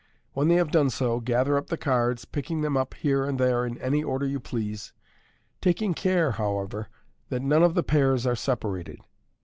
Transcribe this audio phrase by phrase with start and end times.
[0.33, 3.67] When they have done so, gather up the cards, picking them up here and there
[3.67, 4.93] in any order you please,
[5.61, 6.89] taking care, however,
[7.29, 8.99] that none of the pairs are separated.